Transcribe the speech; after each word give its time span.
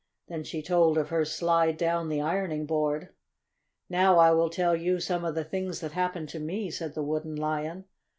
Then 0.29 0.43
she 0.43 0.63
told 0.63 0.97
of 0.97 1.09
her 1.09 1.23
slide 1.23 1.77
down 1.77 2.09
the 2.09 2.21
ironing 2.21 2.65
board. 2.65 3.09
"Now 3.87 4.17
I 4.17 4.31
will 4.31 4.49
tell 4.49 4.75
you 4.75 4.99
some 4.99 5.23
of 5.23 5.35
the 5.35 5.43
things 5.43 5.79
that 5.81 5.91
happened 5.91 6.29
to 6.29 6.39
me," 6.39 6.71
said 6.71 6.95
the 6.95 7.03
Wooden 7.03 7.35
Lion. 7.35 7.85